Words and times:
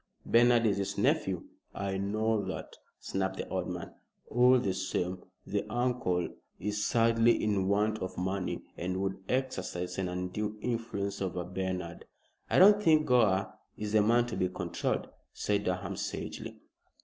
"Bernard 0.25 0.65
is 0.65 0.77
his 0.77 0.97
nephew." 0.97 1.43
"I 1.75 1.97
know 1.99 2.43
that," 2.45 2.75
snapped 2.99 3.37
the 3.37 3.47
old 3.49 3.67
man. 3.69 3.91
"All 4.31 4.57
the 4.57 4.73
same, 4.73 5.21
the 5.45 5.63
uncle 5.71 6.27
is 6.59 6.83
sadly 6.87 7.43
in 7.43 7.67
want 7.67 7.99
of 7.99 8.17
money, 8.17 8.63
and 8.77 8.99
would 8.99 9.19
exercise 9.29 9.99
an 9.99 10.07
undue 10.09 10.57
influence 10.59 11.21
over 11.21 11.43
Bernard." 11.43 12.05
"I 12.49 12.57
don't 12.57 12.81
think 12.81 13.05
Gore 13.05 13.53
is 13.77 13.91
the 13.91 14.01
man 14.01 14.25
to 14.25 14.35
be 14.35 14.49
controlled," 14.49 15.07
said 15.33 15.65
Durham, 15.65 15.95
sagely. 15.95 16.57